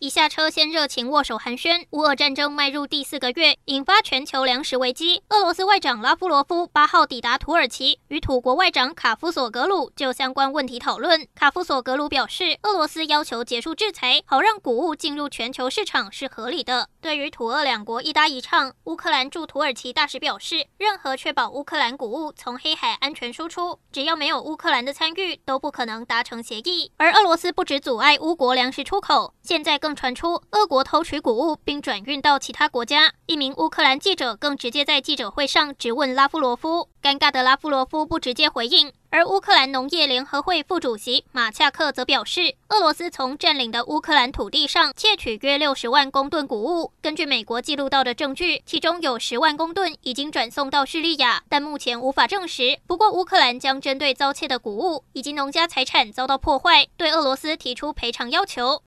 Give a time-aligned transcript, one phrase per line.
[0.00, 5.24] 一下车先热情握手寒暄，乌俄战争迈入第四个月，引发全球粮食危机。
[5.30, 11.26] 俄罗斯外长拉夫罗夫八号抵达土耳其，与土国外长卡夫索格鲁就相关问题讨论。
[11.34, 16.88] 卡夫索格鲁表示，俄罗斯要求结束制裁，好让谷物进入全球市场是合理的。
[17.00, 26.92] 对于土俄两国一搭一唱，乌克兰驻土耳其大使表示，任何确保乌克兰谷物从黑海安全输出，只要没有乌克兰的参与，都不可能达成协议。
[26.98, 33.10] 而俄罗斯不止阻碍乌国粮食出口，现在更更传出俄国偷取谷物并转运到其他国家。
[33.24, 38.92] 一名乌克兰记者更直接在记者会上质问拉夫罗夫，尴尬的拉夫罗夫不直接回应。
[39.08, 46.92] 而乌克兰农业联合会副主席马恰克则表示，俄罗斯从占领的乌克兰土地上窃取约六十万公吨谷物。
[47.00, 52.78] 根据美国记录到的证据，其中有十万公吨已经转送到叙利亚，但目前无法证实。
[52.86, 58.82] 不过，乌克兰将针对遭窃的谷物以及农家财产遭到破坏，对俄罗斯提出赔偿要求。